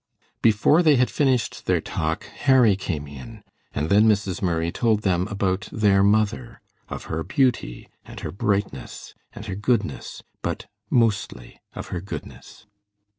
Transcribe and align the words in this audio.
Before 0.41 0.81
they 0.81 0.95
had 0.95 1.11
finished 1.11 1.67
their 1.67 1.79
talk 1.79 2.23
Harry 2.23 2.75
came 2.75 3.05
in, 3.05 3.43
and 3.71 3.87
then 3.87 4.07
Mrs. 4.09 4.41
Murray 4.41 4.71
told 4.71 5.03
them 5.03 5.27
about 5.27 5.69
their 5.71 6.01
mother, 6.01 6.59
of 6.89 7.03
her 7.03 7.21
beauty 7.21 7.87
and 8.03 8.19
her 8.21 8.31
brightness 8.31 9.13
and 9.33 9.45
her 9.45 9.53
goodness, 9.53 10.23
but 10.41 10.65
mostly 10.89 11.61
of 11.75 11.89
her 11.89 12.01
goodness. 12.01 12.65